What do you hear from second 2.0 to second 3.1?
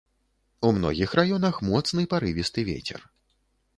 парывісты вецер.